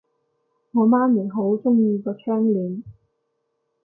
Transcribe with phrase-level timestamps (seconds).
[0.71, 2.81] 我媽咪好鍾意個窗簾